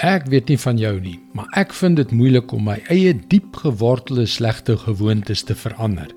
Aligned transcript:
Ek 0.00 0.30
weet 0.32 0.48
nie 0.48 0.56
van 0.56 0.78
jou 0.80 0.94
nie, 0.96 1.18
maar 1.36 1.48
ek 1.60 1.74
vind 1.76 1.98
dit 2.00 2.12
moeilik 2.16 2.54
om 2.56 2.62
my 2.70 2.78
eie 2.88 3.12
diep 3.12 3.58
gewortelde 3.60 4.24
slegte 4.24 4.78
gewoontes 4.80 5.42
te 5.44 5.52
verander. 5.52 6.08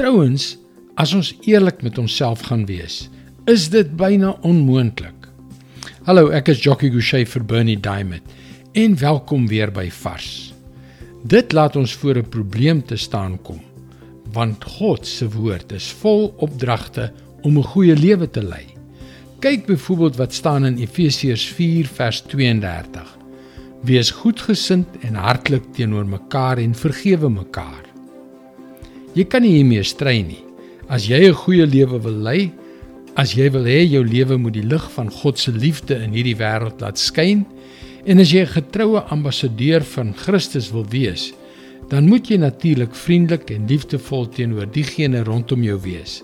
Trouwens, 0.00 0.54
as 0.96 1.12
ons 1.12 1.34
eerlik 1.44 1.82
met 1.84 1.98
onsself 2.00 2.46
gaan 2.48 2.64
wees, 2.64 3.10
is 3.52 3.66
dit 3.68 3.90
byna 4.00 4.32
onmoontlik. 4.48 5.28
Hallo, 6.08 6.30
ek 6.32 6.48
is 6.54 6.62
Jockey 6.64 6.88
Gouchee 6.94 7.28
vir 7.28 7.44
Bernie 7.44 7.76
Diamond 7.76 8.24
en 8.72 8.96
welkom 8.96 9.44
weer 9.50 9.68
by 9.68 9.90
Vars. 9.92 10.54
Dit 11.20 11.52
laat 11.52 11.76
ons 11.76 11.92
voor 12.00 12.16
'n 12.16 12.30
probleem 12.32 12.80
te 12.80 12.96
staan 12.96 13.36
kom, 13.42 13.60
want 14.32 14.64
God 14.64 15.06
se 15.06 15.28
woord 15.28 15.72
is 15.72 15.92
vol 16.00 16.32
opdragte 16.38 17.12
om 17.42 17.58
'n 17.58 17.72
goeie 17.76 17.96
lewe 17.96 18.30
te 18.30 18.42
lei. 18.42 18.75
Kyk 19.36 19.66
byvoorbeeld 19.66 20.16
wat 20.16 20.32
staan 20.32 20.64
in 20.64 20.78
Efesiërs 20.80 21.44
4 21.52 21.86
vers 21.86 22.20
32. 22.20 23.18
Wees 23.84 24.10
goedgesind 24.10 24.86
en 25.04 25.14
hartlik 25.14 25.62
teenoor 25.76 26.06
mekaar 26.08 26.56
en 26.58 26.72
vergewe 26.74 27.28
mekaar. 27.28 27.84
Jy 29.12 29.26
kan 29.28 29.44
nie 29.44 29.58
hiermee 29.58 29.82
stry 29.84 30.22
nie. 30.24 30.40
As 30.88 31.04
jy 31.04 31.28
'n 31.28 31.36
goeie 31.36 31.66
lewe 31.66 32.00
wil 32.00 32.16
lei, 32.16 32.52
as 33.14 33.34
jy 33.36 33.50
wil 33.50 33.64
hê 33.64 33.84
jou 33.84 34.04
lewe 34.04 34.38
moet 34.38 34.54
die 34.54 34.64
lig 34.64 34.90
van 34.92 35.10
God 35.10 35.38
se 35.38 35.52
liefde 35.52 35.94
in 35.94 36.12
hierdie 36.12 36.36
wêreld 36.36 36.80
laat 36.80 36.98
skyn 36.98 37.44
en 38.06 38.18
as 38.18 38.32
jy 38.32 38.40
'n 38.40 38.56
getroue 38.56 39.00
ambassadeur 39.00 39.84
van 39.84 40.14
Christus 40.14 40.72
wil 40.72 40.86
wees, 40.88 41.34
dan 41.90 42.08
moet 42.08 42.28
jy 42.28 42.36
natuurlik 42.36 42.94
vriendelik 42.94 43.50
en 43.50 43.66
liefdevol 43.66 44.28
teenoor 44.28 44.66
diegene 44.66 45.24
rondom 45.24 45.62
jou 45.62 45.78
wees. 45.80 46.22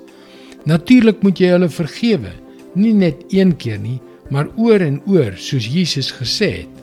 Natuurlik 0.65 1.23
moet 1.23 1.38
jy 1.38 1.49
hulle 1.49 1.69
vergewe 1.69 2.33
nie 2.75 2.95
net 2.95 3.25
een 3.33 3.57
keer 3.57 3.79
nie, 3.79 4.01
maar 4.31 4.49
oor 4.57 4.80
en 4.80 5.01
oor 5.11 5.37
soos 5.37 5.67
Jesus 5.69 6.13
gesê 6.15 6.51
het. 6.63 6.83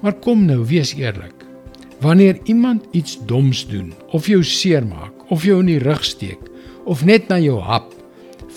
Maar 0.00 0.14
kom 0.22 0.46
nou, 0.46 0.62
wees 0.66 0.94
eerlik. 0.96 1.34
Wanneer 2.00 2.38
iemand 2.44 2.84
iets 2.94 3.18
doms 3.26 3.64
doen 3.68 3.92
of 4.14 4.28
jou 4.30 4.42
seermaak 4.44 5.30
of 5.32 5.42
jou 5.44 5.58
in 5.60 5.72
die 5.72 5.82
rug 5.82 6.04
steek 6.06 6.38
of 6.86 7.02
net 7.04 7.28
na 7.28 7.40
jou 7.42 7.58
hap, 7.60 7.90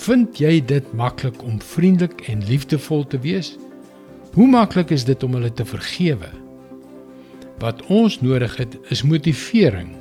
vind 0.05 0.37
jy 0.39 0.59
dit 0.65 0.93
maklik 0.97 1.41
om 1.43 1.57
vriendelik 1.73 2.21
en 2.29 2.45
liefdevol 2.45 3.03
te 3.09 3.19
wees? 3.21 3.55
Hoe 4.37 4.47
maklik 4.47 4.93
is 4.95 5.03
dit 5.05 5.23
om 5.25 5.33
hulle 5.35 5.51
te 5.53 5.65
vergewe? 5.65 6.29
Wat 7.59 7.81
ons 7.91 8.21
nodig 8.21 8.55
het, 8.57 8.77
is 8.93 9.03
motivering 9.03 9.91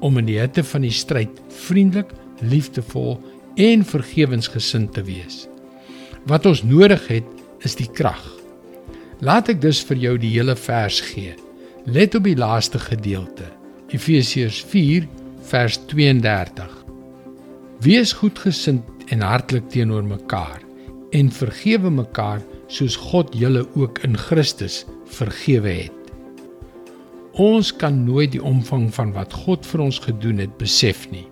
om 0.00 0.16
in 0.18 0.30
die 0.30 0.38
hitte 0.40 0.64
van 0.64 0.86
die 0.86 0.94
stryd 0.94 1.42
vriendelik, 1.66 2.14
liefdevol 2.40 3.18
en 3.60 3.84
vergewensgesind 3.84 4.94
te 4.94 5.04
wees. 5.06 5.44
Wat 6.26 6.46
ons 6.46 6.64
nodig 6.66 7.04
het, 7.06 7.26
is 7.62 7.76
die 7.78 7.86
krag. 7.86 8.22
Laat 9.22 9.46
ek 9.52 9.60
dus 9.62 9.78
vir 9.86 10.00
jou 10.02 10.14
die 10.18 10.32
hele 10.34 10.56
vers 10.58 10.98
gee. 11.12 11.36
Let 11.86 12.16
op 12.18 12.24
die 12.26 12.34
laaste 12.34 12.80
gedeelte. 12.82 13.46
Efesiërs 13.94 14.58
4 14.72 15.06
vers 15.46 15.78
32. 15.92 16.72
Wees 17.86 18.14
goedgesind 18.18 19.06
en 19.14 19.22
hartlik 19.22 19.68
teenoor 19.70 20.02
mekaar 20.02 20.64
en 21.14 21.30
vergewe 21.30 21.92
mekaar 21.94 22.42
soos 22.66 22.96
God 22.98 23.30
julle 23.38 23.62
ook 23.78 24.02
in 24.08 24.18
Christus 24.18 24.80
vergewe 25.06 25.76
het. 25.84 26.10
Ons 27.38 27.70
kan 27.70 28.02
nooit 28.02 28.34
die 28.34 28.42
omvang 28.42 28.88
van 28.98 29.14
wat 29.14 29.36
God 29.46 29.62
vir 29.70 29.86
ons 29.86 30.02
gedoen 30.02 30.42
het 30.42 30.58
besef 30.58 31.06
nie. 31.14 31.28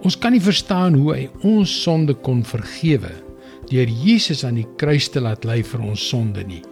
Ons 0.00 0.16
kan 0.16 0.32
nie 0.32 0.42
verstaan 0.42 0.96
hoe 0.96 1.12
hy 1.12 1.28
ons 1.44 1.76
sonde 1.84 2.16
kon 2.24 2.40
vergewe 2.48 3.12
nie 3.12 3.23
deur 3.70 3.88
Jesus 3.88 4.44
aan 4.44 4.58
die 4.60 4.68
kruis 4.80 5.08
te 5.12 5.20
laat 5.20 5.44
ly 5.44 5.62
vir 5.62 5.84
ons 5.84 6.08
sonde 6.08 6.44
nie. 6.46 6.62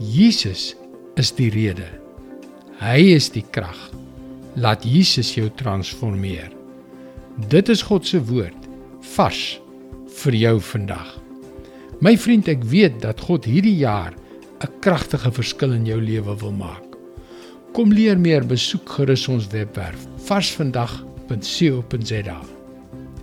Jesus 0.00 0.74
is 1.20 1.32
die 1.36 1.50
rede. 1.54 1.86
Hy 2.80 3.14
is 3.14 3.30
die 3.34 3.44
krag. 3.54 3.78
Laat 4.56 4.84
Jesus 4.86 5.34
jou 5.36 5.48
transformeer. 5.58 6.50
Dit 7.50 7.70
is 7.72 7.82
God 7.82 8.06
se 8.06 8.20
woord 8.22 8.68
vars 9.14 9.58
vir 10.22 10.34
jou 10.38 10.58
vandag. 10.72 11.10
My 12.02 12.16
vriend, 12.18 12.48
ek 12.50 12.64
weet 12.70 13.00
dat 13.02 13.22
God 13.26 13.46
hierdie 13.46 13.78
jaar 13.82 14.14
'n 14.62 14.70
kragtige 14.80 15.32
verskil 15.32 15.72
in 15.72 15.86
jou 15.86 16.00
lewe 16.00 16.36
wil 16.40 16.52
maak. 16.52 16.82
Kom 17.74 17.92
leer 17.92 18.18
meer, 18.18 18.46
besoek 18.46 18.88
gerus 18.88 19.28
ons 19.28 19.46
webwerf 19.50 20.06
varsvandag.co.za. 20.28 22.53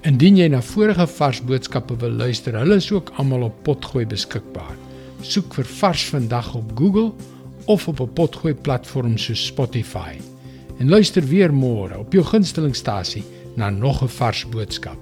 Indien 0.02 0.34
jy 0.40 0.48
na 0.50 0.64
vorige 0.66 1.06
vars 1.14 1.40
boodskappe 1.46 1.94
wil 2.02 2.16
luister, 2.18 2.56
hulle 2.58 2.80
is 2.82 2.88
ook 2.90 3.12
almal 3.22 3.44
op 3.52 3.60
Potgooi 3.68 4.08
beskikbaar. 4.10 4.74
Soek 5.22 5.54
vir 5.60 5.68
Vars 5.78 6.08
vandag 6.10 6.56
op 6.58 6.72
Google 6.80 7.12
of 7.70 7.86
op 7.88 8.02
'n 8.02 8.14
Potgooi 8.18 8.56
platform 8.56 9.18
soos 9.18 9.46
Spotify. 9.46 10.18
En 10.80 10.90
luister 10.90 11.22
weer 11.22 11.54
môre 11.54 12.00
op 12.00 12.14
jou 12.14 12.26
gunstelingstasie 12.26 13.24
na 13.56 13.70
nog 13.70 14.02
'n 14.02 14.08
vars 14.08 14.46
boodskap. 14.50 15.00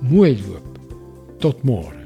Mooi 0.00 0.38
loop. 0.46 0.78
Tot 1.38 1.62
môre. 1.64 2.01